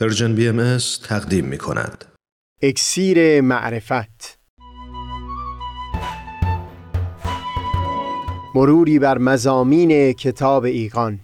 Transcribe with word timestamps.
Persian 0.00 0.34
BM 0.34 0.78
تقدیم 1.08 1.44
می 1.44 1.58
کند. 1.58 2.04
اکسیر 2.62 3.40
معرفت. 3.40 4.38
مروری 8.54 8.98
بر 8.98 9.18
مضامین 9.18 10.12
کتاب 10.12 10.64
ایقان. 10.64 11.20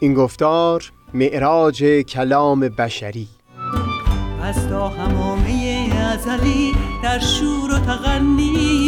این 0.00 0.14
گفتار 0.14 0.92
معراج 1.14 1.84
کلام 1.84 2.60
بشری. 2.60 3.28
از 4.42 4.68
تا 4.68 4.88
حمامه 4.88 5.90
ازلی 6.12 6.72
در 7.02 7.18
شور 7.18 7.74
و 7.74 7.78
تغنی 7.78 8.51
است 8.51 8.87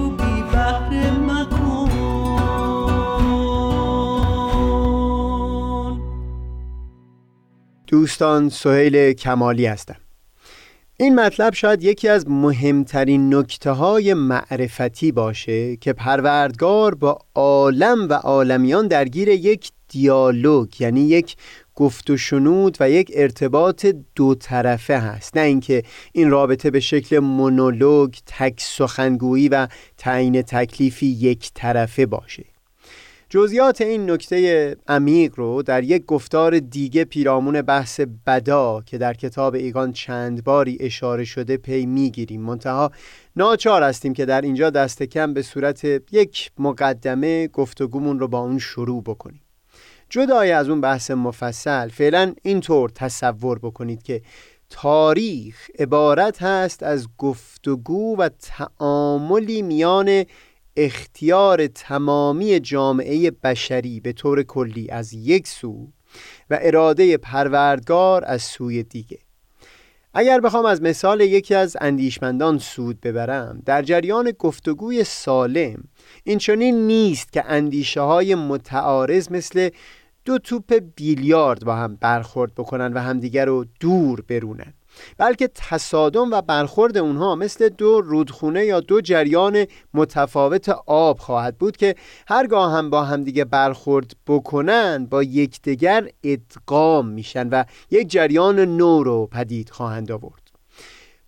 دوستان 8.01 8.49
سهیل 8.49 9.13
کمالی 9.13 9.65
هستم. 9.65 9.95
این 10.97 11.15
مطلب 11.15 11.53
شاید 11.53 11.83
یکی 11.83 12.07
از 12.07 12.29
مهمترین 12.29 13.35
نکته 13.35 13.71
های 13.71 14.13
معرفتی 14.13 15.11
باشه 15.11 15.75
که 15.75 15.93
پروردگار 15.93 16.95
با 16.95 17.19
عالم 17.35 18.09
و 18.09 18.13
عالمیان 18.13 18.87
درگیر 18.87 19.27
یک 19.27 19.71
دیالوگ 19.89 20.81
یعنی 20.81 21.01
یک 21.01 21.35
گفت 21.75 22.09
و 22.09 22.17
شنود 22.17 22.77
و 22.79 22.89
یک 22.89 23.11
ارتباط 23.15 23.85
دو 24.15 24.35
طرفه 24.35 24.97
هست. 24.99 25.37
نه 25.37 25.43
اینکه 25.43 25.83
این 26.11 26.29
رابطه 26.29 26.71
به 26.71 26.79
شکل 26.79 27.19
مونولوگ 27.19 28.13
تک 28.25 28.53
سخنگویی 28.57 29.49
و 29.49 29.67
تعیین 29.97 30.41
تکلیفی 30.41 31.05
یک 31.07 31.51
طرفه 31.55 32.05
باشه. 32.05 32.50
جزئیات 33.33 33.81
این 33.81 34.11
نکته 34.11 34.75
عمیق 34.87 35.33
رو 35.35 35.63
در 35.63 35.83
یک 35.83 36.05
گفتار 36.05 36.59
دیگه 36.59 37.05
پیرامون 37.05 37.61
بحث 37.61 38.01
بدا 38.27 38.81
که 38.85 38.97
در 38.97 39.13
کتاب 39.13 39.55
ایگان 39.55 39.91
چند 39.91 40.43
باری 40.43 40.77
اشاره 40.79 41.23
شده 41.23 41.57
پی 41.57 41.85
می‌گیریم. 41.85 42.41
منتها 42.41 42.91
ناچار 43.35 43.83
هستیم 43.83 44.13
که 44.13 44.25
در 44.25 44.41
اینجا 44.41 44.69
دست 44.69 45.03
کم 45.03 45.33
به 45.33 45.41
صورت 45.41 45.85
یک 46.11 46.51
مقدمه 46.59 47.47
گفتگومون 47.47 48.19
رو 48.19 48.27
با 48.27 48.39
اون 48.39 48.59
شروع 48.59 49.03
بکنیم. 49.03 49.41
جدای 50.09 50.51
از 50.51 50.69
اون 50.69 50.81
بحث 50.81 51.11
مفصل 51.11 51.87
فعلا 51.87 52.33
اینطور 52.43 52.89
تصور 52.89 53.59
بکنید 53.59 54.03
که 54.03 54.21
تاریخ 54.69 55.55
عبارت 55.79 56.43
هست 56.43 56.83
از 56.83 57.07
گفتگو 57.17 58.17
و 58.17 58.29
تعاملی 58.29 59.61
میان 59.61 60.25
اختیار 60.77 61.67
تمامی 61.67 62.59
جامعه 62.59 63.31
بشری 63.31 63.99
به 63.99 64.13
طور 64.13 64.43
کلی 64.43 64.89
از 64.89 65.13
یک 65.13 65.47
سو 65.47 65.87
و 66.49 66.59
اراده 66.61 67.17
پروردگار 67.17 68.23
از 68.25 68.41
سوی 68.41 68.83
دیگه. 68.83 69.19
اگر 70.13 70.39
بخوام 70.39 70.65
از 70.65 70.81
مثال 70.81 71.21
یکی 71.21 71.55
از 71.55 71.77
اندیشمندان 71.81 72.57
سود 72.57 73.01
ببرم 73.01 73.61
در 73.65 73.81
جریان 73.81 74.31
گفتگوی 74.39 75.03
سالم 75.03 75.83
این 76.23 76.37
چنین 76.37 76.87
نیست 76.87 77.33
که 77.33 77.43
اندیشه 77.45 78.01
های 78.01 78.35
متعارض 78.35 79.31
مثل 79.31 79.69
دو 80.25 80.37
توپ 80.37 80.83
بیلیارد 80.95 81.65
با 81.65 81.75
هم 81.75 81.95
برخورد 81.95 82.55
بکنن 82.55 82.93
و 82.93 82.99
همدیگر 82.99 83.45
رو 83.45 83.65
دور 83.79 84.21
برونن. 84.21 84.73
بلکه 85.17 85.49
تصادم 85.55 86.31
و 86.31 86.41
برخورد 86.41 86.97
اونها 86.97 87.35
مثل 87.35 87.69
دو 87.69 88.01
رودخونه 88.01 88.65
یا 88.65 88.79
دو 88.79 89.01
جریان 89.01 89.65
متفاوت 89.93 90.69
آب 90.85 91.19
خواهد 91.19 91.57
بود 91.57 91.77
که 91.77 91.95
هرگاه 92.27 92.71
هم 92.71 92.89
با 92.89 93.03
همدیگه 93.03 93.45
برخورد 93.45 94.11
بکنن 94.27 95.05
با 95.05 95.23
یکدیگر 95.23 96.09
ادغام 96.23 97.07
میشن 97.07 97.49
و 97.49 97.63
یک 97.91 98.07
جریان 98.07 98.59
نو 98.59 99.03
رو 99.03 99.27
پدید 99.31 99.69
خواهند 99.69 100.11
آورد. 100.11 100.40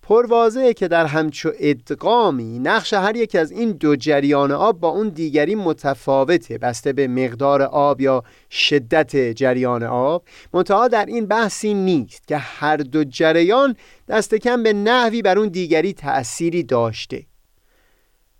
پروازه 0.08 0.74
که 0.74 0.88
در 0.88 1.06
همچو 1.06 1.52
ادغامی 1.60 2.58
نقش 2.58 2.92
هر 2.92 3.16
یک 3.16 3.34
از 3.34 3.50
این 3.50 3.72
دو 3.72 3.96
جریان 3.96 4.52
آب 4.52 4.80
با 4.80 4.88
اون 4.88 5.08
دیگری 5.08 5.54
متفاوته. 5.54 6.58
بسته 6.58 6.92
به 6.92 7.08
مقدار 7.08 7.62
آب 7.62 8.00
یا 8.00 8.22
شدت 8.50 9.16
جریان 9.16 9.82
آب 9.82 10.24
منتها 10.54 10.88
در 10.88 11.06
این 11.06 11.26
بحثی 11.26 11.74
نیست 11.74 12.28
که 12.28 12.36
هر 12.36 12.76
دو 12.76 13.04
جریان 13.04 13.76
دست 14.08 14.34
کم 14.34 14.62
به 14.62 14.72
نحوی 14.72 15.22
بر 15.22 15.38
اون 15.38 15.48
دیگری 15.48 15.92
تأثیری 15.92 16.62
داشته. 16.62 17.26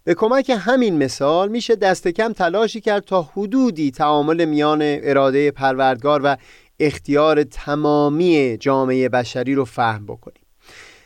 به 0.04 0.14
کمک 0.14 0.52
همین 0.58 0.98
مثال 0.98 1.48
میشه 1.48 1.76
دست 1.76 2.08
کم 2.08 2.32
تلاشی 2.32 2.80
کرد 2.80 3.04
تا 3.04 3.22
حدودی 3.22 3.90
تعامل 3.90 4.44
میان 4.44 4.78
اراده 4.82 5.50
پروردگار 5.50 6.20
و 6.24 6.36
اختیار 6.80 7.44
تمامی 7.44 8.56
جامعه 8.60 9.08
بشری 9.08 9.54
رو 9.54 9.64
فهم 9.64 10.06
بکنیم. 10.06 10.43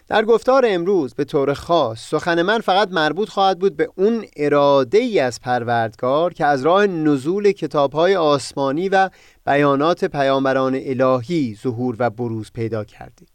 در 0.09 0.25
گفتار 0.25 0.65
امروز 0.69 1.15
به 1.15 1.25
طور 1.25 1.55
خاص 1.55 1.99
سخن 2.11 2.43
من 2.43 2.61
فقط 2.61 2.89
مربوط 2.91 3.29
خواهد 3.29 3.59
بود 3.59 3.77
به 3.77 3.89
اون 3.97 4.25
اراده 4.37 4.99
ای 4.99 5.21
از 5.21 5.41
پروردگار 5.41 6.35
که 6.35 6.47
از 6.47 6.63
راه 6.63 6.87
نزول 6.87 7.53
کتابهای 7.53 8.17
آسمانی 8.17 8.89
و 8.89 9.11
بیانات 9.47 10.05
پیامبران 10.05 10.81
الهی 10.83 11.59
ظهور 11.63 11.97
و 11.99 12.11
بروز 12.11 12.53
پیدا 12.53 12.85
کرده 12.85 13.27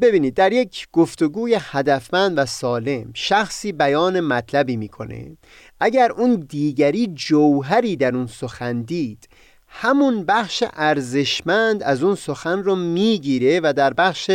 ببینید 0.00 0.34
در 0.34 0.52
یک 0.52 0.88
گفتگوی 0.92 1.56
هدفمند 1.60 2.38
و 2.38 2.46
سالم 2.46 3.10
شخصی 3.14 3.72
بیان 3.72 4.20
مطلبی 4.20 4.76
می‌کنه. 4.76 5.36
اگر 5.80 6.12
اون 6.12 6.34
دیگری 6.48 7.06
جوهری 7.06 7.96
در 7.96 8.14
اون 8.14 8.26
سخن 8.26 8.82
دید 8.82 9.28
همون 9.68 10.24
بخش 10.24 10.64
ارزشمند 10.72 11.82
از 11.82 12.02
اون 12.02 12.14
سخن 12.14 12.62
رو 12.62 12.76
می‌گیره 12.76 13.60
و 13.62 13.72
در 13.76 13.92
بخش 13.92 14.30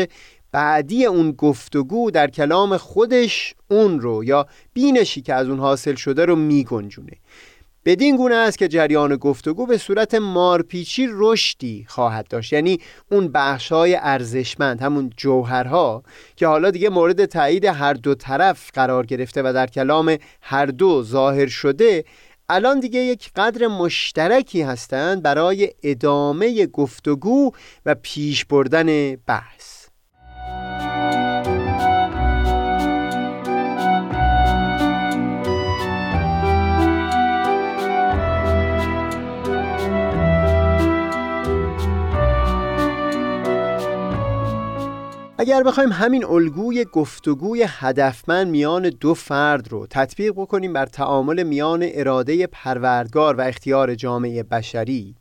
بعدی 0.52 1.06
اون 1.06 1.32
گفتگو 1.32 2.12
در 2.12 2.30
کلام 2.30 2.78
خودش 2.78 3.56
اون 3.68 4.00
رو 4.00 4.24
یا 4.24 4.48
بینشی 4.74 5.22
که 5.22 5.34
از 5.34 5.50
اون 5.50 5.60
حاصل 5.60 5.96
شده 5.96 6.26
رو 6.26 6.36
میگنجونه. 6.36 7.18
بدین 7.86 8.18
گونه 8.18 8.36
است 8.36 8.58
که 8.58 8.68
جریان 8.68 9.16
گفتگو 9.16 9.66
به 9.66 9.78
صورت 9.78 10.16
مارپیچی 10.16 11.08
رشدی 11.12 11.86
خواهد 11.90 12.28
داشت. 12.28 12.54
یعنی 12.54 12.80
اون 13.12 13.28
بخشای 13.28 13.96
ارزشمند 13.96 14.82
همون 14.82 15.10
جوهرها 15.18 16.04
که 16.36 16.48
حالا 16.48 16.72
دیگه 16.72 16.90
مورد 16.90 17.26
تایید 17.26 17.66
هر 17.66 17.94
دو 17.94 18.16
طرف 18.16 18.70
قرار 18.74 19.06
گرفته 19.06 19.42
و 19.42 19.52
در 19.54 19.68
کلام 19.68 20.18
هر 20.42 20.66
دو 20.66 21.04
ظاهر 21.04 21.48
شده 21.48 22.04
الان 22.50 22.80
دیگه 22.80 23.00
یک 23.00 23.32
قدر 23.36 23.68
مشترکی 23.68 24.62
هستند 24.62 25.24
برای 25.24 25.70
ادامه 25.84 26.66
گفتگو 26.66 27.52
و 27.86 27.96
پیش 27.96 28.46
بردن 28.46 29.16
بحث. 29.16 29.61
اگر 45.42 45.64
بخوایم 45.64 45.92
همین 45.92 46.26
الگوی 46.26 46.86
گفتگوی 46.86 47.66
هدفمند 47.68 48.48
میان 48.48 48.90
دو 48.90 49.14
فرد 49.14 49.72
رو 49.72 49.88
تطبیق 49.90 50.32
بکنیم 50.32 50.74
بر 50.74 50.86
تعامل 50.86 51.44
میان 51.44 51.80
اراده 51.84 52.48
پروردگار 52.48 53.36
و 53.36 53.42
اختیار 53.42 53.96
جامعه 53.96 54.44
بشری 54.44 55.16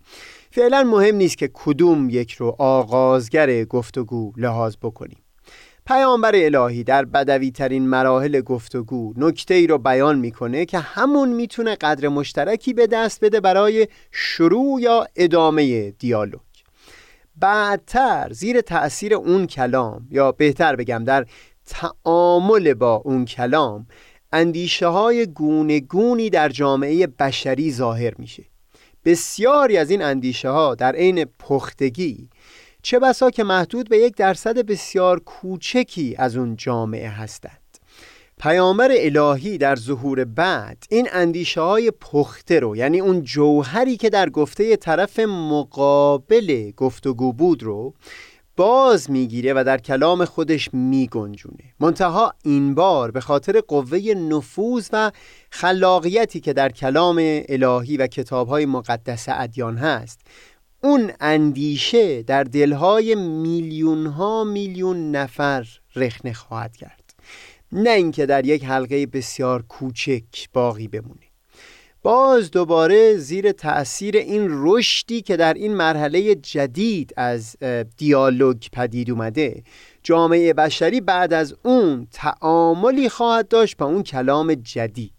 فعلا 0.50 0.82
مهم 0.82 1.14
نیست 1.14 1.38
که 1.38 1.50
کدوم 1.54 2.10
یک 2.10 2.32
رو 2.32 2.56
آغازگر 2.58 3.64
گفتگو 3.64 4.32
لحاظ 4.36 4.76
بکنیم. 4.82 5.18
پیامبر 5.86 6.32
الهی 6.34 6.84
در 6.84 7.04
بدوی 7.04 7.50
ترین 7.50 7.88
مراحل 7.88 8.40
گفتگو 8.40 9.14
نکته 9.16 9.54
ای 9.54 9.66
رو 9.66 9.78
بیان 9.78 10.18
می‌کنه 10.18 10.64
که 10.64 10.78
همون 10.78 11.28
می‌تونه 11.28 11.74
قدر 11.74 12.08
مشترکی 12.08 12.72
به 12.72 12.86
دست 12.86 13.24
بده 13.24 13.40
برای 13.40 13.88
شروع 14.10 14.80
یا 14.80 15.06
ادامه 15.16 15.90
دیالوگ. 15.90 16.40
بعدتر 17.40 18.32
زیر 18.32 18.60
تأثیر 18.60 19.14
اون 19.14 19.46
کلام 19.46 20.06
یا 20.10 20.32
بهتر 20.32 20.76
بگم 20.76 21.04
در 21.04 21.26
تعامل 21.66 22.74
با 22.74 22.94
اون 22.94 23.24
کلام 23.24 23.86
اندیشه 24.32 24.86
های 24.86 25.26
گونه 25.26 25.80
گونی 25.80 26.30
در 26.30 26.48
جامعه 26.48 27.06
بشری 27.06 27.72
ظاهر 27.72 28.14
میشه. 28.18 28.44
بسیاری 29.04 29.76
از 29.76 29.90
این 29.90 30.02
اندیشه 30.02 30.48
ها 30.48 30.74
در 30.74 30.96
عین 30.96 31.24
پختگی 31.24 32.28
چه 32.82 32.98
بسا 32.98 33.30
که 33.30 33.44
محدود 33.44 33.88
به 33.88 33.98
یک 33.98 34.16
درصد 34.16 34.58
بسیار 34.58 35.20
کوچکی 35.20 36.14
از 36.18 36.36
اون 36.36 36.56
جامعه 36.56 37.08
هستند. 37.08 37.59
پیامبر 38.40 38.90
الهی 38.92 39.58
در 39.58 39.76
ظهور 39.76 40.24
بعد 40.24 40.84
این 40.90 41.08
اندیشه 41.12 41.60
های 41.60 41.90
پخته 41.90 42.60
رو 42.60 42.76
یعنی 42.76 43.00
اون 43.00 43.22
جوهری 43.22 43.96
که 43.96 44.10
در 44.10 44.30
گفته 44.30 44.76
طرف 44.76 45.18
مقابل 45.18 46.70
گفتگو 46.76 47.32
بود 47.32 47.62
رو 47.62 47.94
باز 48.56 49.10
می‌گیره 49.10 49.52
و 49.54 49.64
در 49.66 49.78
کلام 49.78 50.24
خودش 50.24 50.74
میگنجونه. 50.74 51.64
منتها 51.80 52.34
این 52.44 52.74
بار 52.74 53.10
به 53.10 53.20
خاطر 53.20 53.60
قوه 53.60 53.98
نفوذ 53.98 54.88
و 54.92 55.10
خلاقیتی 55.50 56.40
که 56.40 56.52
در 56.52 56.68
کلام 56.68 57.16
الهی 57.48 57.96
و 57.96 58.06
کتابهای 58.06 58.66
مقدس 58.66 59.24
ادیان 59.28 59.76
هست 59.76 60.20
اون 60.82 61.12
اندیشه 61.20 62.22
در 62.22 62.44
دلهای 62.44 63.14
میلیون 63.14 64.06
ها 64.06 64.44
میلیون 64.44 65.10
نفر 65.10 65.66
رخنه 65.96 66.32
خواهد 66.32 66.76
کرد. 66.76 66.99
نه 67.72 67.90
اینکه 67.90 68.26
در 68.26 68.46
یک 68.46 68.64
حلقه 68.64 69.06
بسیار 69.06 69.62
کوچک 69.62 70.48
باقی 70.52 70.88
بمونه. 70.88 71.30
باز 72.02 72.50
دوباره 72.50 73.16
زیر 73.16 73.52
تأثیر 73.52 74.16
این 74.16 74.46
رشدی 74.50 75.22
که 75.22 75.36
در 75.36 75.54
این 75.54 75.74
مرحله 75.74 76.34
جدید 76.34 77.14
از 77.16 77.56
دیالوگ 77.96 78.62
پدید 78.72 79.10
اومده 79.10 79.62
جامعه 80.02 80.52
بشری 80.52 81.00
بعد 81.00 81.32
از 81.32 81.56
اون 81.64 82.06
تعاملی 82.12 83.08
خواهد 83.08 83.48
داشت 83.48 83.76
با 83.76 83.86
اون 83.86 84.02
کلام 84.02 84.54
جدید. 84.54 85.12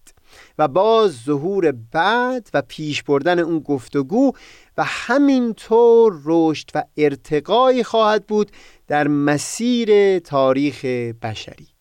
و 0.58 0.68
باز 0.68 1.22
ظهور 1.24 1.72
بعد 1.92 2.48
و 2.54 2.62
پیش 2.62 3.02
بردن 3.02 3.38
اون 3.38 3.58
گفتگو 3.58 4.32
و 4.78 4.84
همینطور 4.86 6.20
رشد 6.24 6.70
و 6.74 6.84
ارتقایی 6.96 7.84
خواهد 7.84 8.26
بود 8.26 8.50
در 8.88 9.08
مسیر 9.08 10.18
تاریخ 10.18 10.84
بشری. 11.22 11.71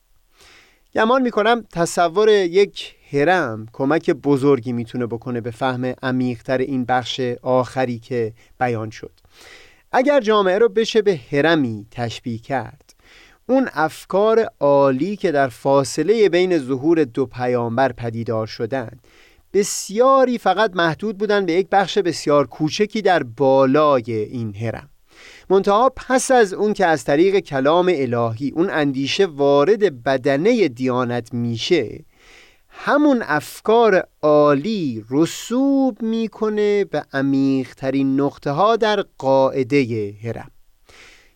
گمان 0.94 1.22
می‌کنم 1.22 1.64
تصور 1.74 2.30
یک 2.30 2.96
هرم 3.12 3.66
کمک 3.74 4.10
بزرگی 4.10 4.74
می‌تونه 4.74 5.06
بکنه 5.06 5.42
به 5.42 5.52
فهم 5.52 5.86
عمیقتر 6.04 6.58
این 6.58 6.86
بخش 6.86 7.22
آخری 7.42 8.00
که 8.00 8.34
بیان 8.60 8.90
شد. 8.90 9.12
اگر 9.92 10.22
جامعه 10.22 10.58
رو 10.58 10.70
بشه 10.70 11.02
به 11.02 11.20
هرمی 11.32 11.86
تشبیه 11.92 12.38
کرد 12.38 12.94
اون 13.50 13.70
افکار 13.74 14.50
عالی 14.60 15.16
که 15.16 15.32
در 15.32 15.48
فاصله 15.48 16.30
بین 16.30 16.58
ظهور 16.58 17.04
دو 17.04 17.26
پیامبر 17.26 17.92
پدیدار 17.92 18.48
شدند 18.48 19.00
بسیاری 19.54 20.38
فقط 20.38 20.76
محدود 20.76 21.18
بودن 21.18 21.46
به 21.46 21.54
یک 21.54 21.68
بخش 21.72 21.98
بسیار 21.98 22.48
کوچکی 22.48 23.02
در 23.02 23.24
بالای 23.24 24.14
این 24.14 24.56
هرم 24.56 24.91
منتها 25.51 25.89
پس 25.95 26.31
از 26.31 26.53
اون 26.53 26.74
که 26.74 26.86
از 26.86 27.03
طریق 27.03 27.39
کلام 27.39 27.92
الهی 27.95 28.51
اون 28.56 28.69
اندیشه 28.69 29.25
وارد 29.25 30.03
بدنه 30.03 30.68
دیانت 30.68 31.33
میشه 31.33 32.06
همون 32.69 33.24
افکار 33.25 34.07
عالی 34.21 35.06
رسوب 35.09 36.01
می‌کنه 36.01 36.86
به 36.86 37.03
عمیقترین 37.13 38.21
نقطه 38.21 38.51
ها 38.51 38.75
در 38.75 39.06
قاعده 39.18 40.13
هرم 40.24 40.51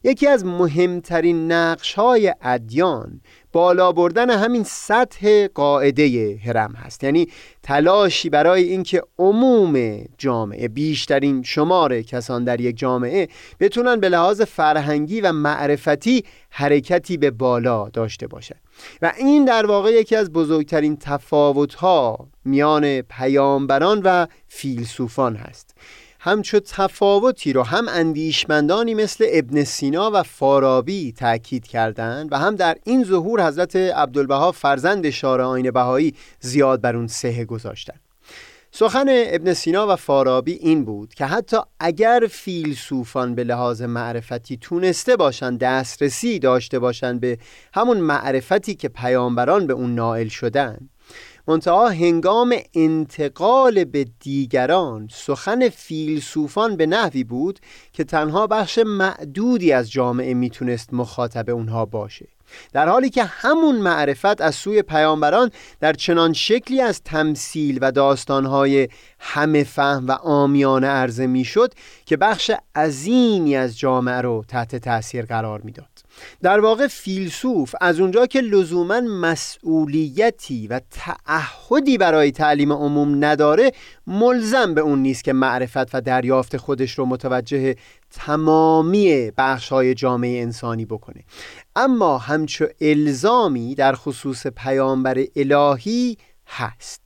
یکی 0.06 0.28
از 0.28 0.46
مهمترین 0.46 1.52
نقش 1.52 1.94
های 1.94 2.34
ادیان 2.42 3.22
بالا 3.52 3.92
بردن 3.92 4.30
همین 4.30 4.64
سطح 4.64 5.48
قاعده 5.48 6.38
هرم 6.46 6.74
هست. 6.74 7.04
یعنی 7.04 7.28
تلاشی 7.64 8.30
برای 8.30 8.64
اینکه 8.64 9.02
عموم 9.20 10.04
جامعه 10.18 10.68
بیشترین 10.68 11.44
شمار 11.44 12.02
کسان 12.02 12.44
در 12.44 12.62
یک 12.62 12.78
جامعه 12.78 13.28
بتونن 13.60 14.00
به 14.00 14.10
لحاظ 14.10 14.42
فرهنگی 14.42 15.22
و 15.22 15.32
معرفتی 15.32 16.24
حرکتی 16.50 17.18
به 17.18 17.32
بالا 17.32 17.90
داشته 17.90 18.28
باشد 18.28 18.56
و 19.02 19.14
این 19.18 19.46
در 19.46 19.66
واقع 19.66 19.92
یکی 19.92 20.16
از 20.16 20.32
بزرگترین 20.32 20.98
تفاوت‌ها 20.98 22.28
میان 22.46 23.02
پیامبران 23.02 24.02
و 24.04 24.28
فیلسوفان 24.48 25.36
هست. 25.36 25.76
همچو 26.26 26.60
تفاوتی 26.60 27.54
رو 27.54 27.64
هم 27.64 27.86
اندیشمندانی 27.90 28.94
مثل 28.94 29.26
ابن 29.30 29.64
سینا 29.64 30.12
و 30.14 30.24
فارابی 30.24 31.12
تأکید 31.12 31.68
کردند 31.68 32.32
و 32.32 32.38
هم 32.38 32.56
در 32.56 32.78
این 32.84 33.04
ظهور 33.04 33.48
حضرت 33.48 33.76
عبدالبها 33.76 34.52
فرزند 34.52 35.10
شارع 35.10 35.44
آین 35.44 35.72
بهایی 35.72 36.16
زیاد 36.40 36.82
بر 36.82 36.96
اون 36.96 37.08
سهه 37.08 37.46
گذاشتن 37.46 37.94
سخن 38.72 39.06
ابن 39.10 39.54
سینا 39.54 39.88
و 39.94 39.96
فارابی 39.96 40.54
این 40.54 40.86
بود 40.86 41.14
که 41.14 41.26
حتی 41.26 41.58
اگر 41.80 42.28
فیلسوفان 42.32 43.36
به 43.36 43.44
لحاظ 43.44 43.82
معرفتی 43.82 44.58
تونسته 44.58 45.16
باشند 45.16 45.60
دسترسی 45.60 46.40
داشته 46.40 46.80
باشند 46.80 47.20
به 47.20 47.38
همون 47.74 47.98
معرفتی 47.98 48.76
که 48.76 48.90
پیامبران 48.90 49.68
به 49.68 49.74
اون 49.74 49.96
نائل 49.96 50.28
شدن 50.28 50.90
منتها 51.48 51.90
هنگام 51.90 52.56
انتقال 52.74 53.84
به 53.84 54.06
دیگران 54.20 55.08
سخن 55.12 55.70
فیلسوفان 55.70 56.78
به 56.78 56.86
نحوی 56.86 57.24
بود 57.24 57.60
که 57.94 58.04
تنها 58.04 58.48
بخش 58.48 58.80
معدودی 58.86 59.72
از 59.72 59.92
جامعه 59.92 60.34
می‌تونست 60.34 60.94
مخاطب 60.94 61.50
اونها 61.50 61.86
باشه. 61.86 62.28
در 62.74 62.90
حالی 62.90 63.10
که 63.10 63.24
همون 63.24 63.76
معرفت 63.76 64.42
از 64.42 64.56
سوی 64.56 64.82
پیامبران 64.82 65.52
در 65.80 65.94
چنان 65.94 66.34
شکلی 66.34 66.82
از 66.82 67.02
تمثیل 67.04 67.80
و 67.82 67.92
داستانهای 67.92 68.88
همه 69.20 69.64
فهم 69.64 70.08
و 70.08 70.12
آمیانه 70.12 70.88
عرضه 70.88 71.28
می‌شد 71.28 71.74
که 72.06 72.18
بخش 72.18 72.52
عظیمی 72.76 73.56
از 73.56 73.80
جامعه 73.80 74.22
رو 74.22 74.46
تحت 74.48 74.76
تاثیر 74.76 75.26
قرار 75.26 75.62
می‌داد. 75.62 75.95
در 76.42 76.60
واقع 76.60 76.88
فیلسوف 76.88 77.76
از 77.82 78.00
اونجا 78.00 78.26
که 78.26 78.42
لزوما 78.42 79.02
مسئولیتی 79.02 80.68
و 80.68 80.82
تعهدی 80.92 81.98
برای 81.98 82.32
تعلیم 82.32 82.74
عموم 82.74 83.26
نداره 83.26 83.72
ملزم 84.08 84.74
به 84.74 84.82
اون 84.82 85.00
نیست 85.00 85.24
که 85.24 85.34
معرفت 85.34 85.96
و 85.96 86.02
دریافت 86.02 86.58
خودش 86.58 86.92
رو 86.92 87.06
متوجه 87.06 87.76
تمامی 88.12 89.32
بخش 89.38 89.70
های 89.70 89.94
جامعه 89.94 90.42
انسانی 90.42 90.86
بکنه. 90.86 91.24
اما 91.76 92.18
همچو 92.18 92.66
الزامی 92.82 93.76
در 93.76 93.96
خصوص 93.96 94.48
پیامبر 94.48 95.24
الهی 95.36 96.18
هست. 96.48 97.05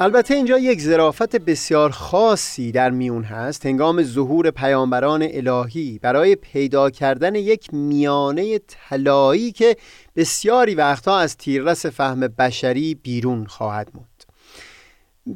البته 0.00 0.34
اینجا 0.34 0.58
یک 0.58 0.80
ظرافت 0.80 1.36
بسیار 1.36 1.90
خاصی 1.90 2.72
در 2.72 2.90
میون 2.90 3.22
هست. 3.22 3.66
هنگام 3.66 4.02
ظهور 4.02 4.50
پیامبران 4.50 5.28
الهی 5.30 5.98
برای 6.02 6.36
پیدا 6.36 6.90
کردن 6.90 7.34
یک 7.34 7.74
میانه 7.74 8.58
طلایی 8.58 9.52
که 9.52 9.76
بسیاری 10.16 10.74
وقتها 10.74 11.18
از 11.18 11.36
تیررس 11.36 11.86
فهم 11.86 12.20
بشری 12.20 12.94
بیرون 12.94 13.46
خواهد 13.46 13.90
موند. 13.94 14.24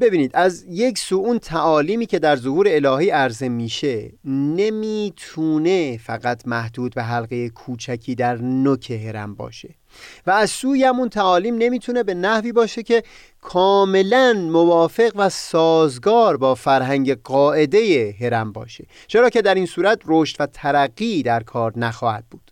ببینید 0.00 0.30
از 0.34 0.64
یک 0.68 0.98
سو 0.98 1.16
اون 1.16 1.38
تعالیمی 1.38 2.06
که 2.06 2.18
در 2.18 2.36
ظهور 2.36 2.66
الهی 2.70 3.10
عرضه 3.10 3.48
میشه 3.48 4.12
نمی‌تونه 4.24 5.98
فقط 5.98 6.48
محدود 6.48 6.94
به 6.94 7.02
حلقه 7.02 7.48
کوچکی 7.48 8.14
در 8.14 8.36
نوک 8.36 8.90
هرم 8.90 9.34
باشه. 9.34 9.79
و 10.26 10.30
از 10.30 10.50
سوی 10.50 10.84
همون 10.84 11.08
تعالیم 11.08 11.54
نمی‌تونه 11.54 12.02
به 12.02 12.14
نحوی 12.14 12.52
باشه 12.52 12.82
که 12.82 13.02
کاملا 13.40 14.32
موافق 14.52 15.12
و 15.16 15.28
سازگار 15.28 16.36
با 16.36 16.54
فرهنگ 16.54 17.22
قاعده 17.22 18.14
هرم 18.20 18.52
باشه. 18.52 18.86
چرا 19.06 19.30
که 19.30 19.42
در 19.42 19.54
این 19.54 19.66
صورت 19.66 20.00
رشد 20.06 20.36
و 20.40 20.46
ترقی 20.46 21.22
در 21.22 21.42
کار 21.42 21.72
نخواهد 21.78 22.24
بود. 22.30 22.50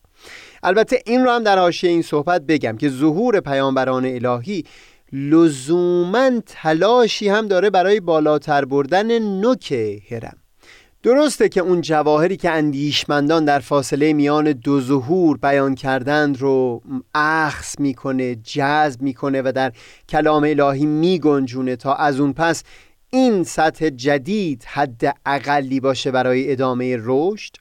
البته 0.63 1.03
این 1.07 1.25
رو 1.25 1.31
هم 1.31 1.43
در 1.43 1.59
حاشیه 1.59 1.91
این 1.91 2.03
صحبت 2.03 2.43
بگم 2.43 2.77
که 2.77 2.89
ظهور 2.89 3.41
پیامبران 3.41 4.05
الهی 4.07 4.65
لزوما 5.13 6.31
تلاشی 6.47 7.29
هم 7.29 7.49
داره 7.49 7.71
برای 7.71 8.01
بالاتر 8.01 8.65
بردن 8.65 9.19
نوک 9.19 9.73
هرم 10.11 10.37
درسته 11.03 11.49
که 11.49 11.61
اون 11.61 11.81
جواهری 11.81 12.37
که 12.37 12.51
اندیشمندان 12.51 13.45
در 13.45 13.59
فاصله 13.59 14.13
میان 14.13 14.53
دو 14.53 14.81
ظهور 14.81 15.37
بیان 15.37 15.75
کردند 15.75 16.41
رو 16.41 16.83
اخص 17.15 17.81
می‌کنه 17.81 18.35
جذب 18.35 19.03
می‌کنه 19.03 19.43
و 19.43 19.53
در 19.55 19.73
کلام 20.09 20.45
الهی 20.45 20.87
میگنجونه 20.87 21.77
تا 21.77 21.95
از 21.95 22.21
اون 22.21 22.33
پس 22.33 22.63
این 23.11 23.45
سطح 23.45 23.89
جدید 23.89 24.65
حد 24.67 25.17
اقلی 25.27 25.81
باشه 25.81 26.11
برای 26.11 26.53
ادامه 26.53 26.97
رشد. 27.01 27.53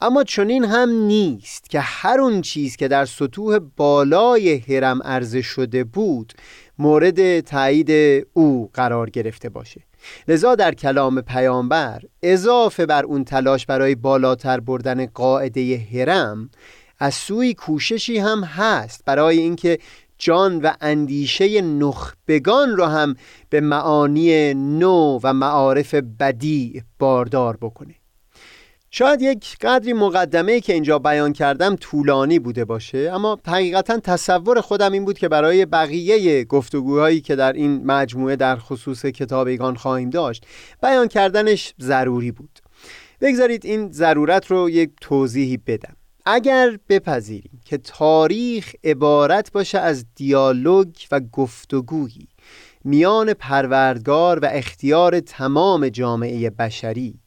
اما 0.00 0.24
چنین 0.24 0.64
هم 0.64 0.90
نیست 0.90 1.70
که 1.70 1.80
هر 1.80 2.20
اون 2.20 2.40
چیز 2.40 2.76
که 2.76 2.88
در 2.88 3.04
سطوح 3.04 3.58
بالای 3.76 4.56
هرم 4.56 5.02
عرضه 5.02 5.42
شده 5.42 5.84
بود 5.84 6.32
مورد 6.78 7.40
تایید 7.40 7.90
او 8.32 8.70
قرار 8.74 9.10
گرفته 9.10 9.48
باشه. 9.48 9.80
لذا 10.28 10.54
در 10.54 10.74
کلام 10.74 11.20
پیامبر 11.20 12.02
اضافه 12.22 12.86
بر 12.86 13.04
اون 13.04 13.24
تلاش 13.24 13.66
برای 13.66 13.94
بالاتر 13.94 14.60
بردن 14.60 15.06
قاعده 15.06 15.86
هرم 15.92 16.50
از 16.98 17.14
سوی 17.14 17.54
کوششی 17.54 18.18
هم 18.18 18.44
هست 18.44 19.02
برای 19.06 19.38
اینکه 19.38 19.78
جان 20.18 20.60
و 20.60 20.72
اندیشه 20.80 21.60
نخبگان 21.60 22.76
را 22.76 22.88
هم 22.88 23.16
به 23.50 23.60
معانی 23.60 24.54
نو 24.54 25.20
و 25.22 25.32
معارف 25.32 25.94
بدی 25.94 26.82
باردار 26.98 27.56
بکنه. 27.56 27.94
شاید 28.94 29.22
یک 29.22 29.56
قدری 29.60 29.92
مقدمه 29.92 30.60
که 30.60 30.72
اینجا 30.72 30.98
بیان 30.98 31.32
کردم 31.32 31.76
طولانی 31.76 32.38
بوده 32.38 32.64
باشه 32.64 33.10
اما 33.14 33.38
حقیقتا 33.46 34.00
تصور 34.00 34.60
خودم 34.60 34.92
این 34.92 35.04
بود 35.04 35.18
که 35.18 35.28
برای 35.28 35.66
بقیه 35.66 36.44
گفتگوهایی 36.44 37.20
که 37.20 37.36
در 37.36 37.52
این 37.52 37.84
مجموعه 37.84 38.36
در 38.36 38.56
خصوص 38.56 39.06
کتابیگان 39.06 39.76
خواهیم 39.76 40.10
داشت 40.10 40.46
بیان 40.82 41.08
کردنش 41.08 41.74
ضروری 41.80 42.32
بود. 42.32 42.58
بگذارید 43.20 43.66
این 43.66 43.92
ضرورت 43.92 44.46
رو 44.46 44.70
یک 44.70 44.90
توضیحی 45.00 45.56
بدم. 45.56 45.96
اگر 46.26 46.78
بپذیریم 46.88 47.60
که 47.64 47.78
تاریخ 47.78 48.74
عبارت 48.84 49.52
باشه 49.52 49.78
از 49.78 50.04
دیالوگ 50.14 50.94
و 51.12 51.20
گفتگویی 51.20 52.28
میان 52.84 53.34
پروردگار 53.34 54.38
و 54.38 54.48
اختیار 54.52 55.20
تمام 55.20 55.88
جامعه 55.88 56.50
بشری 56.50 57.21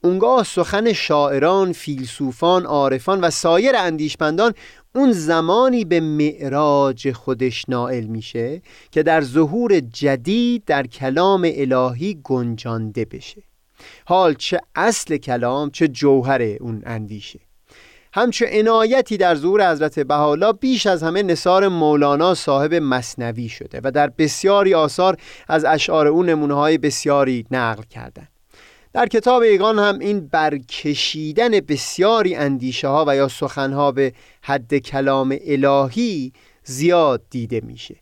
اونگاه 0.00 0.44
سخن 0.44 0.92
شاعران، 0.92 1.72
فیلسوفان، 1.72 2.66
عارفان 2.66 3.20
و 3.20 3.30
سایر 3.30 3.76
اندیشمندان 3.76 4.54
اون 4.94 5.12
زمانی 5.12 5.84
به 5.84 6.00
معراج 6.00 7.12
خودش 7.12 7.64
نائل 7.68 8.04
میشه 8.04 8.62
که 8.90 9.02
در 9.02 9.20
ظهور 9.20 9.80
جدید 9.80 10.64
در 10.64 10.86
کلام 10.86 11.50
الهی 11.54 12.20
گنجانده 12.24 13.04
بشه. 13.04 13.42
حال 14.06 14.34
چه 14.34 14.60
اصل 14.74 15.16
کلام 15.16 15.70
چه 15.70 15.88
جوهر 15.88 16.42
اون 16.42 16.82
اندیشه. 16.86 17.40
همچه 18.12 18.46
عنایتی 18.52 19.16
در 19.16 19.34
ظهور 19.34 19.72
حضرت 19.72 19.98
بهاءالله 20.00 20.52
بیش 20.52 20.86
از 20.86 21.02
همه 21.02 21.22
نصار 21.22 21.68
مولانا 21.68 22.34
صاحب 22.34 22.74
مصنوی 22.74 23.48
شده 23.48 23.80
و 23.84 23.90
در 23.90 24.08
بسیاری 24.18 24.74
آثار 24.74 25.16
از 25.48 25.64
اشعار 25.64 26.06
او 26.06 26.22
نمونه 26.22 26.78
بسیاری 26.78 27.46
نقل 27.50 27.82
کردند. 27.82 28.37
در 28.92 29.06
کتاب 29.06 29.42
ایگان 29.42 29.78
هم 29.78 29.98
این 29.98 30.26
برکشیدن 30.26 31.50
بسیاری 31.50 32.34
اندیشه 32.34 32.88
ها 32.88 33.04
و 33.08 33.16
یا 33.16 33.28
سخن 33.28 33.72
ها 33.72 33.92
به 33.92 34.12
حد 34.42 34.78
کلام 34.78 35.36
الهی 35.46 36.32
زیاد 36.64 37.22
دیده 37.30 37.60
میشه. 37.60 37.96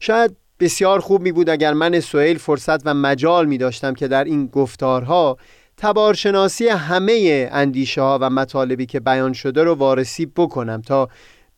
شاید 0.00 0.36
بسیار 0.60 1.00
خوب 1.00 1.22
می 1.22 1.32
بود 1.32 1.50
اگر 1.50 1.72
من 1.72 2.00
سویل 2.00 2.38
فرصت 2.38 2.86
و 2.86 2.94
مجال 2.94 3.46
می 3.46 3.58
داشتم 3.58 3.94
که 3.94 4.08
در 4.08 4.24
این 4.24 4.46
گفتارها 4.46 5.36
تبارشناسی 5.76 6.68
همه 6.68 7.48
اندیشه 7.52 8.02
ها 8.02 8.18
و 8.20 8.30
مطالبی 8.30 8.86
که 8.86 9.00
بیان 9.00 9.32
شده 9.32 9.62
رو 9.62 9.74
وارسی 9.74 10.26
بکنم 10.26 10.82
تا 10.82 11.08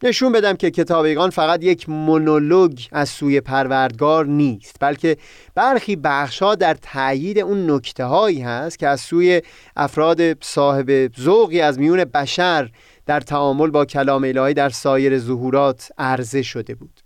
نشون 0.05 0.33
بدم 0.33 0.57
که 0.57 0.71
کتابیگان 0.71 1.31
فقط 1.31 1.65
یک 1.65 1.89
مونولوگ 1.89 2.81
از 2.93 3.09
سوی 3.09 3.41
پروردگار 3.41 4.27
نیست 4.27 4.77
بلکه 4.81 5.17
برخی 5.55 5.97
بخشها 5.97 6.55
در 6.55 6.75
تأیید 6.75 7.39
اون 7.39 7.71
نکته 7.71 8.05
هایی 8.05 8.41
هست 8.41 8.79
که 8.79 8.89
از 8.89 9.01
سوی 9.01 9.43
افراد 9.77 10.45
صاحب 10.45 11.11
ذوقی 11.21 11.61
از 11.61 11.79
میون 11.79 12.05
بشر 12.05 12.71
در 13.07 13.21
تعامل 13.21 13.71
با 13.71 13.85
کلام 13.85 14.25
الهی 14.25 14.55
در 14.55 14.69
سایر 14.69 15.19
ظهورات 15.19 15.93
عرضه 15.99 16.43
شده 16.43 16.75
بود. 16.75 17.04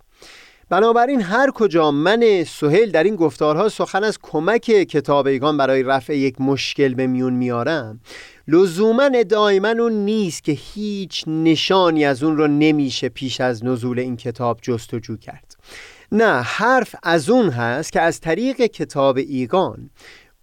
بنابراین 0.71 1.23
هر 1.23 1.51
کجا 1.51 1.91
من 1.91 2.45
سهل 2.45 2.91
در 2.91 3.05
این 3.05 3.17
گفتارها 3.17 3.69
سخن 3.69 4.05
از 4.05 4.19
کمک 4.23 4.63
کتابیگان 4.63 5.57
برای 5.57 5.83
رفع 5.83 6.17
یک 6.17 6.41
مشکل 6.41 6.95
به 6.95 7.07
میون 7.07 7.33
میارم 7.33 8.01
لزوما 8.49 9.11
ادعای 9.15 9.61
من 9.61 9.81
اون 9.81 9.93
نیست 9.93 10.45
که 10.45 10.53
هیچ 10.53 11.25
نشانی 11.27 12.05
از 12.05 12.23
اون 12.23 12.37
رو 12.37 12.47
نمیشه 12.47 13.09
پیش 13.09 13.41
از 13.41 13.65
نزول 13.65 13.99
این 13.99 14.17
کتاب 14.17 14.59
جستجو 14.63 15.17
کرد. 15.17 15.57
نه 16.13 16.43
حرف 16.43 16.95
از 17.03 17.31
اون 17.31 17.49
هست 17.49 17.93
که 17.93 18.01
از 18.01 18.21
طریق 18.21 18.57
کتاب 18.57 19.17
ایگان 19.17 19.91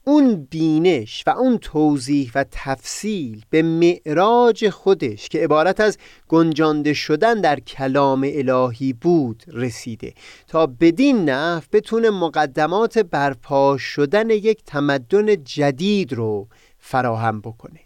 اون 0.08 0.48
بینش 0.50 1.24
و 1.28 1.30
اون 1.30 1.58
توضیح 1.58 2.32
و 2.36 2.46
تفصیل 2.52 3.46
به 3.50 3.62
معراج 3.62 4.70
خودش 4.70 5.30
که 5.30 5.44
عبارت 5.44 5.80
از 5.80 5.98
گنجانده 6.28 6.94
شدن 6.94 7.42
در 7.42 7.60
کلام 7.60 8.24
الهی 8.34 8.94
بود 8.94 9.44
رسیده. 9.48 10.14
تا 10.48 10.66
بدین 10.68 11.30
نحو 11.30 11.64
بتونه 11.72 12.10
مقدمات 12.10 12.98
برپا 12.98 13.78
شدن 13.78 14.30
یک 14.30 14.64
تمدن 14.66 15.44
جدید 15.44 16.14
رو 16.14 16.48
فراهم 16.78 17.42
بکنه. 17.42 17.85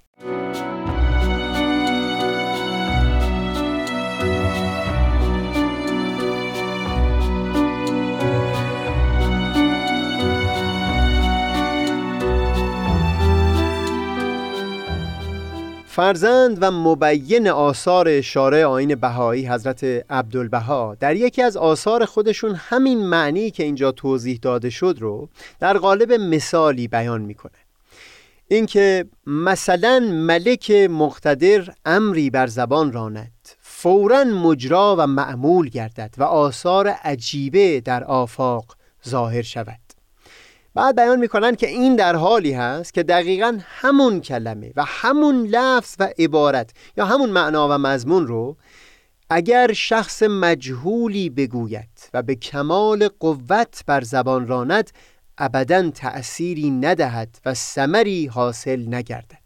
فرزند 15.99 16.57
و 16.61 16.71
مبین 16.71 17.47
آثار 17.47 18.21
شارع 18.21 18.63
آین 18.65 18.95
بهایی 18.95 19.47
حضرت 19.47 19.83
عبدالبها. 20.09 20.97
در 20.99 21.15
یکی 21.15 21.41
از 21.41 21.57
آثار 21.57 22.05
خودشون 22.05 22.55
همین 22.55 22.97
معنی 22.97 23.51
که 23.51 23.63
اینجا 23.63 23.91
توضیح 23.91 24.39
داده 24.41 24.69
شد 24.69 24.97
رو 24.99 25.29
در 25.59 25.77
قالب 25.77 26.13
مثالی 26.13 26.87
بیان 26.87 27.21
می‌کنه. 27.21 27.57
اینکه 28.47 29.05
مثلا 29.27 29.99
ملک 29.99 30.71
مقتدر 30.71 31.69
امری 31.85 32.29
بر 32.29 32.47
زبان 32.47 32.91
راند 32.91 33.49
فورا 33.61 34.23
مجرا 34.23 34.95
و 34.99 35.07
معمول 35.07 35.69
گردد 35.69 36.15
و 36.17 36.23
آثار 36.23 36.87
عجیبه 36.87 37.81
در 37.81 38.03
آفاق 38.03 38.75
ظاهر 39.07 39.41
شود. 39.41 39.88
بعد 40.79 40.95
بیان 40.95 41.19
می‌کنن 41.19 41.55
که 41.55 41.67
این 41.67 41.95
در 41.95 42.15
حالی 42.15 42.53
هست 42.53 42.93
که 42.93 43.03
دقیقا 43.03 43.59
همون 43.65 44.21
کلمه 44.21 44.71
و 44.75 44.83
همون 44.87 45.45
لفظ 45.45 45.95
و 45.99 46.09
عبارت 46.19 46.69
یا 46.97 47.05
همون 47.05 47.29
معنا 47.29 47.67
و 47.67 47.77
مضمون 47.77 48.27
رو 48.27 48.57
اگر 49.29 49.73
شخص 49.73 50.23
مجهولی 50.23 51.29
بگوید 51.29 51.89
و 52.13 52.21
به 52.21 52.35
کمال 52.35 53.07
قوت 53.07 53.83
بر 53.87 54.01
زبان 54.01 54.47
راند 54.47 54.89
ابدا 55.37 55.89
تأثیری 55.89 56.69
ندهد 56.69 57.37
و 57.45 57.53
سمری 57.53 58.25
حاصل 58.27 58.93
نگردد. 58.95 59.38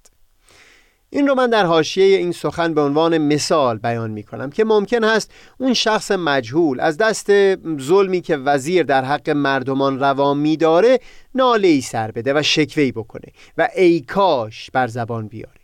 این 1.13 1.27
رو 1.27 1.35
من 1.35 1.49
در 1.49 1.65
حاشیه 1.65 2.17
این 2.17 2.31
سخن 2.31 2.73
به 2.73 2.81
عنوان 2.81 3.17
مثال 3.17 3.77
بیان 3.77 4.11
می 4.11 4.23
کنم 4.23 4.49
که 4.49 4.63
ممکن 4.63 5.03
است 5.03 5.31
اون 5.57 5.73
شخص 5.73 6.11
مجهول 6.11 6.79
از 6.79 6.97
دست 6.97 7.55
ظلمی 7.81 8.21
که 8.21 8.37
وزیر 8.37 8.83
در 8.83 9.05
حق 9.05 9.29
مردمان 9.29 9.99
روا 9.99 10.33
می 10.33 10.57
داره 10.57 10.99
ناله 11.35 11.67
ای 11.67 11.81
سر 11.81 12.11
بده 12.11 12.33
و 12.33 12.43
شکوهی 12.43 12.91
بکنه 12.91 13.31
و 13.57 13.69
ای 13.75 14.01
کاش 14.01 14.71
بر 14.71 14.87
زبان 14.87 15.27
بیاره. 15.27 15.59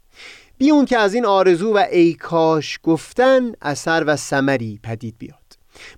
بی 0.58 0.72
اون 0.72 0.86
که 0.86 0.98
از 0.98 1.14
این 1.14 1.26
آرزو 1.26 1.74
و 1.74 1.86
ای 1.92 2.14
کاش 2.14 2.80
گفتن 2.84 3.52
اثر 3.62 4.04
و 4.08 4.16
سمری 4.16 4.80
پدید 4.84 5.16
بیاد 5.18 5.39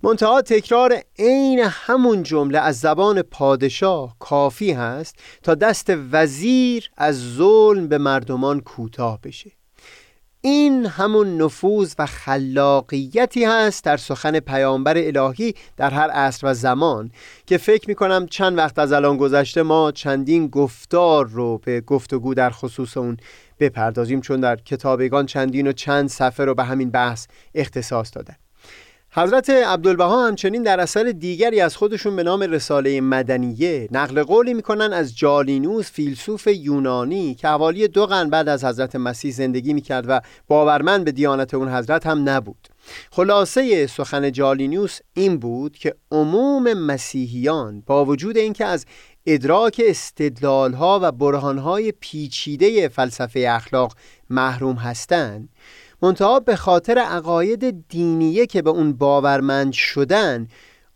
منتها 0.04 0.42
تکرار 0.42 1.00
عین 1.20 1.60
همون 1.60 2.24
جمله 2.24 2.60
از 2.60 2.80
زبان 2.80 3.22
پادشاه 3.22 4.16
کافی 4.20 4.72
هست 4.72 5.16
تا 5.44 5.56
دست 5.56 5.94
وزیر 6.12 6.90
از 6.98 7.36
ظلم 7.36 7.88
به 7.88 7.98
مردمان 7.98 8.60
کوتاه 8.60 9.20
بشه. 9.22 9.52
این 10.44 10.86
همون 10.86 11.42
نفوذ 11.42 11.96
و 12.00 12.06
خلاقیتی 12.06 13.46
هست 13.46 13.84
در 13.84 13.98
سخن 13.98 14.40
پیامبر 14.40 14.98
الهی 14.98 15.56
در 15.78 15.90
هر 15.90 16.10
عصر 16.10 16.48
و 16.48 16.54
زمان 16.54 17.12
که 17.46 17.58
فکر 17.58 17.88
می 17.88 17.96
کنم 17.96 18.28
چند 18.28 18.58
وقت 18.58 18.80
از 18.80 18.92
الان 18.92 19.18
گذشته 19.18 19.64
ما 19.64 19.92
چندین 19.92 20.48
گفتار 20.48 21.28
رو 21.28 21.58
به 21.58 21.82
گفتگو 21.82 22.34
در 22.34 22.50
خصوص 22.50 22.98
اون 22.98 23.18
بپردازیم 23.60 24.22
چون 24.22 24.40
در 24.40 24.56
کتابگان 24.56 25.26
چندین 25.26 25.68
و 25.68 25.72
چند 25.72 26.10
صفحه 26.10 26.46
رو 26.46 26.56
به 26.56 26.64
همین 26.64 26.90
بحث 26.90 27.28
اختصاص 27.56 28.12
دادن. 28.16 28.36
حضرت 29.14 29.50
عبدالبها 29.50 30.28
همچنین 30.28 30.64
در 30.64 30.80
اثر 30.80 31.04
دیگری 31.04 31.62
از 31.62 31.78
خودشون 31.78 32.16
به 32.16 32.24
نام 32.24 32.42
رساله 32.42 33.02
مدنیه 33.02 33.88
نقل 33.92 34.24
قولی 34.24 34.54
می‌کنن 34.54 34.94
از 34.94 35.18
جالینوس 35.18 35.92
فیلسوف 35.92 36.48
یونانی 36.48 37.36
که 37.36 37.48
حوالی 37.48 37.88
دو 37.88 38.06
قرن 38.06 38.30
بعد 38.30 38.50
از 38.50 38.66
حضرت 38.66 38.96
مسیح 38.96 39.32
زندگی 39.32 39.74
می‌کرد 39.74 40.06
و 40.08 40.22
باورمند 40.48 41.06
به 41.06 41.12
دیانت 41.12 41.54
اون 41.54 41.70
حضرت 41.70 42.08
هم 42.08 42.30
نبود. 42.30 42.68
خلاصه 43.12 43.88
سخن 43.88 44.32
جالینوس 44.32 45.00
این 45.14 45.38
بود 45.38 45.78
که 45.78 45.96
عموم 46.12 46.74
مسیحیان 46.74 47.84
با 47.86 48.06
وجود 48.06 48.38
اینکه 48.38 48.66
از 48.66 48.86
ادراک 49.26 49.82
استدلالها 49.86 51.00
و 51.04 51.12
برهانهای 51.12 51.94
پیچیده 52.00 52.88
فلسفه 52.88 53.46
اخلاق 53.50 53.94
محروم 54.30 54.76
هستند 54.76 55.50
منتها 56.02 56.40
به 56.40 56.56
خاطر 56.56 56.98
عقاید 56.98 57.88
دینیه 57.90 58.46
که 58.46 58.62
به 58.62 58.70
اون 58.70 58.94
باورمند 58.94 59.74
شدن 59.74 60.48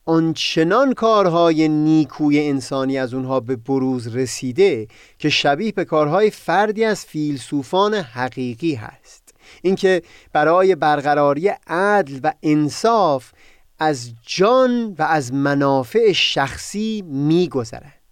آنچنان 0.06 0.94
کارهای 0.94 1.68
نیکوی 1.68 2.48
انسانی 2.48 2.98
از 2.98 3.14
اونها 3.14 3.40
به 3.40 3.56
بروز 3.56 4.16
رسیده 4.16 4.88
که 5.20 5.30
شبیه 5.30 5.72
به 5.72 5.86
کارهای 5.86 6.30
فردی 6.30 6.86
از 6.86 7.06
فیلسوفان 7.06 7.94
حقیقی 7.94 8.76
هست. 8.76 9.34
اینکه 9.62 10.02
برای 10.34 10.76
برقراری 10.76 11.52
عدل 11.68 12.20
و 12.24 12.34
انصاف 12.44 13.32
از 13.80 14.14
جان 14.22 14.96
و 15.00 15.04
از 15.04 15.34
منافع 15.34 16.12
شخصی 16.12 17.04
میگذرد. 17.08 18.05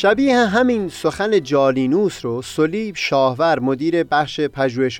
شبیه 0.00 0.36
همین 0.36 0.88
سخن 0.88 1.42
جالینوس 1.42 2.24
رو 2.24 2.42
سلیب 2.42 2.96
شاهور 2.96 3.58
مدیر 3.58 4.04
بخش 4.04 4.40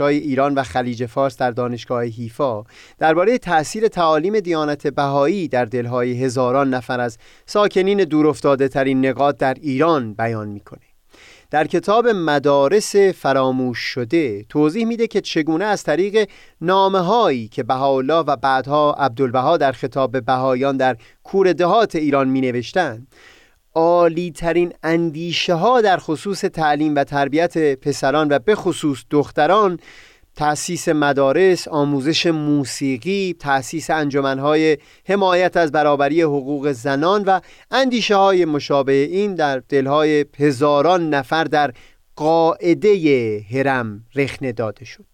های 0.00 0.16
ایران 0.16 0.54
و 0.54 0.62
خلیج 0.62 1.06
فارس 1.06 1.36
در 1.36 1.50
دانشگاه 1.50 2.02
هیفا 2.02 2.64
درباره 2.98 3.38
تأثیر 3.38 3.88
تعالیم 3.88 4.40
دیانت 4.40 4.86
بهایی 4.86 5.48
در 5.48 5.64
دلهای 5.64 6.24
هزاران 6.24 6.74
نفر 6.74 7.00
از 7.00 7.18
ساکنین 7.46 8.04
دورافتاده 8.04 8.68
ترین 8.68 9.06
نقاط 9.06 9.36
در 9.36 9.54
ایران 9.54 10.14
بیان 10.14 10.48
می‌کنه. 10.48 10.80
در 11.50 11.66
کتاب 11.66 12.08
مدارس 12.08 12.96
فراموش 12.96 13.78
شده 13.78 14.42
توضیح 14.42 14.86
میده 14.86 15.06
که 15.06 15.20
چگونه 15.20 15.64
از 15.64 15.82
طریق 15.82 16.28
نامه 16.60 17.00
هایی 17.00 17.48
که 17.48 17.62
بهاءالله 17.62 18.18
و 18.18 18.36
بعدها 18.36 18.92
عبدالبها 18.92 19.56
در 19.56 19.72
خطاب 19.72 20.24
بهایان 20.24 20.76
در 20.76 20.96
کور 21.22 21.52
دهات 21.52 21.96
ایران 21.96 22.28
می 22.28 22.40
نوشتن 22.40 23.06
عالی 23.74 24.30
ترین 24.30 24.72
اندیشه 24.82 25.54
ها 25.54 25.80
در 25.80 25.96
خصوص 25.96 26.40
تعلیم 26.40 26.94
و 26.94 27.04
تربیت 27.04 27.74
پسران 27.80 28.28
و 28.30 28.38
به 28.38 28.54
خصوص 28.54 29.04
دختران 29.10 29.78
تأسیس 30.36 30.88
مدارس، 30.88 31.68
آموزش 31.68 32.26
موسیقی، 32.26 33.36
تأسیس 33.38 33.90
انجمنهای 33.90 34.78
حمایت 35.08 35.56
از 35.56 35.72
برابری 35.72 36.22
حقوق 36.22 36.72
زنان 36.72 37.24
و 37.24 37.40
اندیشه 37.70 38.16
های 38.16 38.44
مشابه 38.44 38.92
این 38.92 39.34
در 39.34 39.58
دلهای 39.58 40.24
هزاران 40.38 41.14
نفر 41.14 41.44
در 41.44 41.72
قاعده 42.16 43.44
هرم 43.50 44.04
رخنه 44.14 44.52
داده 44.52 44.84
شد. 44.84 45.09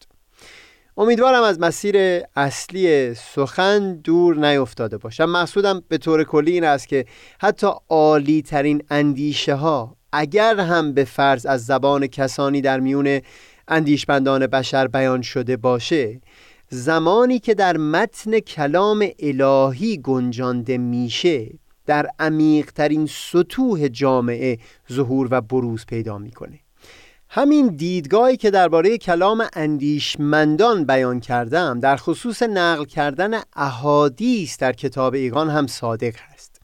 امیدوارم 0.99 1.43
از 1.43 1.61
مسیر 1.61 1.97
اصلی 2.37 3.15
سخن 3.15 3.95
دور 3.95 4.37
نیفتاده 4.37 4.99
باشم. 4.99 5.25
مقصودم 5.25 5.83
به 5.89 5.99
طور 5.99 6.25
کلی 6.25 6.53
این 6.53 6.65
است 6.65 6.89
که 6.89 7.05
حتی 7.41 7.67
عالی 7.89 8.43
ترین 8.43 8.83
اندیشه 8.91 9.55
ها 9.55 9.97
اگر 10.13 10.61
هم 10.61 10.93
به 10.93 11.05
فرض 11.05 11.47
از 11.47 11.67
زبان 11.67 12.07
کسانی 12.07 12.61
در 12.61 12.81
میون 12.81 13.21
اندیشمندان 13.69 14.47
بشر 14.47 14.89
بیان 14.89 15.23
شده 15.23 15.57
باشه 15.57 16.21
زمانی 16.69 17.39
که 17.39 17.55
در 17.55 17.77
متن 17.77 18.39
کلام 18.39 19.09
الهی 19.19 19.99
گنجانده 19.99 20.79
میشه 20.79 21.49
در 21.87 22.07
عمیقترین 22.19 23.07
سطوح 23.11 23.89
جامعه 23.89 24.59
ظهور 24.93 25.29
و 25.31 25.41
بروز 25.41 25.87
پیدا 25.87 26.19
می‌کنه. 26.19 26.61
همین 27.29 27.67
دیدگاهی 27.67 28.37
که 28.37 28.51
درباره 28.51 28.99
کلام 28.99 29.47
اندیشمندان 29.53 30.85
بیان 30.85 31.21
کردم 31.21 31.81
در 31.81 31.97
خصوص 31.97 32.43
نقل 32.43 32.85
کردن 32.85 33.41
احادیث 33.57 34.59
در 34.59 34.73
کتاب 34.73 35.15
ایگان 35.15 35.51
هم 35.51 35.67
صادق 35.67 36.15
هست. 36.17 36.61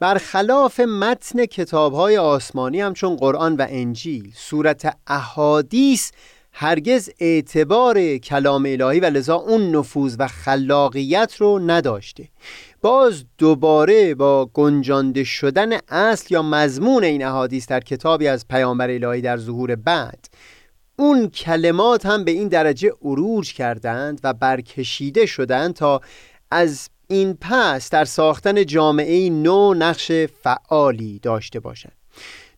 برخلاف 0.00 0.80
متن 0.80 1.46
کتابهای 1.46 2.18
آسمانی 2.18 2.80
همچون 2.80 3.16
قرآن 3.16 3.56
و 3.56 3.66
انجیل 3.68 4.32
صورت 4.34 4.96
احادیث 5.06 6.10
هرگز 6.52 7.10
اعتبار 7.20 8.16
کلام 8.16 8.64
الهی 8.66 9.00
و 9.00 9.04
لذا 9.04 9.34
اون 9.34 9.76
نفوذ 9.76 10.16
و 10.18 10.28
خلاقیت 10.28 11.34
رو 11.38 11.58
نداشته. 11.58 12.28
باز 12.84 13.24
دوباره 13.38 14.14
با 14.14 14.46
گنجانده 14.46 15.24
شدن 15.24 15.72
اصل 15.88 16.34
یا 16.34 16.42
مضمون 16.42 17.04
این 17.04 17.24
احادیث 17.24 17.66
در 17.66 17.80
کتابی 17.80 18.28
از 18.28 18.48
پیامبر 18.48 18.90
الهی 18.90 19.20
در 19.20 19.36
ظهور 19.36 19.76
بعد 19.76 20.28
اون 20.96 21.28
کلمات 21.28 22.06
هم 22.06 22.24
به 22.24 22.30
این 22.30 22.48
درجه 22.48 22.92
عروج 23.02 23.52
کردند 23.52 24.20
و 24.24 24.32
برکشیده 24.32 25.26
شدند 25.26 25.74
تا 25.74 26.00
از 26.50 26.88
این 27.08 27.38
پس 27.40 27.90
در 27.90 28.04
ساختن 28.04 28.66
جامعه 28.66 29.30
نو 29.30 29.74
نقش 29.74 30.12
فعالی 30.42 31.18
داشته 31.18 31.60
باشند. 31.60 32.03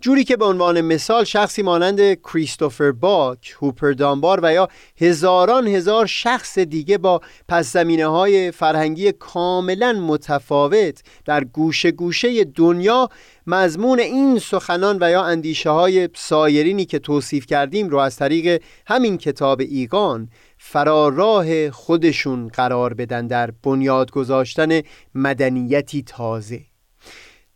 جوری 0.00 0.24
که 0.24 0.36
به 0.36 0.44
عنوان 0.44 0.80
مثال 0.80 1.24
شخصی 1.24 1.62
مانند 1.62 2.14
کریستوفر 2.14 2.92
باک، 2.92 3.56
هوپر 3.60 3.92
دانبار 3.92 4.40
و 4.42 4.52
یا 4.52 4.68
هزاران 5.00 5.66
هزار 5.66 6.06
شخص 6.06 6.58
دیگه 6.58 6.98
با 6.98 7.20
پس 7.48 7.72
زمینه 7.72 8.06
های 8.06 8.50
فرهنگی 8.50 9.12
کاملا 9.12 9.92
متفاوت 9.92 11.02
در 11.24 11.44
گوشه 11.44 11.90
گوشه 11.90 12.44
دنیا 12.44 13.08
مضمون 13.46 14.00
این 14.00 14.38
سخنان 14.38 14.98
و 15.00 15.10
یا 15.10 15.22
اندیشه 15.22 15.70
های 15.70 16.08
سایرینی 16.14 16.84
که 16.84 16.98
توصیف 16.98 17.46
کردیم 17.46 17.88
رو 17.88 17.98
از 17.98 18.16
طریق 18.16 18.62
همین 18.86 19.18
کتاب 19.18 19.60
ایگان 19.60 20.28
فراراه 20.58 21.70
خودشون 21.70 22.48
قرار 22.48 22.94
بدن 22.94 23.26
در 23.26 23.50
بنیاد 23.50 24.10
گذاشتن 24.10 24.80
مدنیتی 25.14 26.02
تازه. 26.02 26.75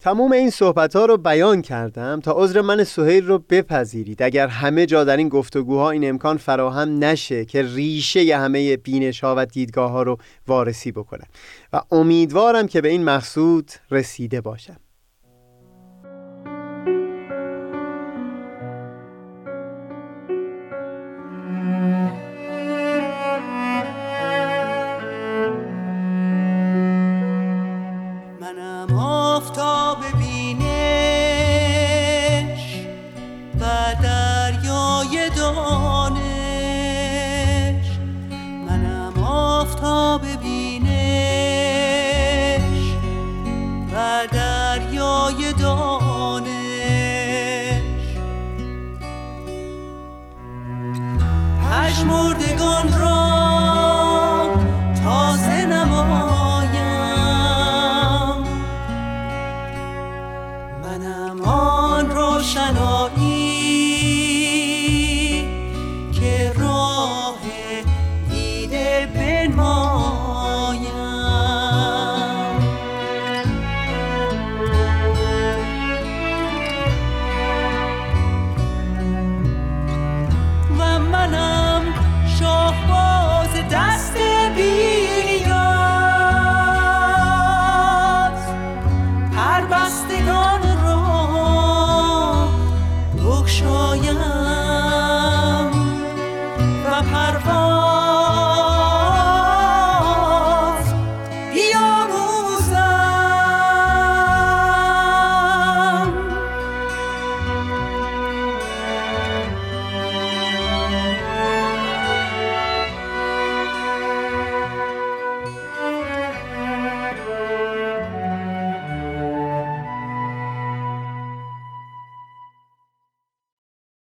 تموم 0.00 0.32
این 0.32 0.50
صحبت 0.50 0.96
ها 0.96 1.06
رو 1.06 1.16
بیان 1.16 1.62
کردم 1.62 2.20
تا 2.20 2.32
عذر 2.32 2.60
من 2.60 2.84
سهیل 2.84 3.26
رو 3.26 3.38
بپذیرید. 3.38 4.22
اگر 4.22 4.46
همه 4.46 4.86
جا 4.86 5.04
در 5.04 5.16
این 5.16 5.28
گفتگوها 5.28 5.90
این 5.90 6.08
امکان 6.08 6.36
فراهم 6.36 7.04
نشه 7.04 7.44
که 7.44 7.62
ریشه 7.62 8.36
همه 8.36 8.76
بینش 8.76 9.24
ها 9.24 9.34
و 9.38 9.46
دیدگاه 9.46 9.90
ها 9.90 10.02
رو 10.02 10.18
وارسی 10.46 10.92
بکنم 10.92 11.26
و 11.72 11.80
امیدوارم 11.90 12.66
که 12.66 12.80
به 12.80 12.88
این 12.88 13.04
مقصود 13.04 13.70
رسیده 13.90 14.40
باشم. 14.40 14.76
منم 51.98 52.11
آن 52.11 53.09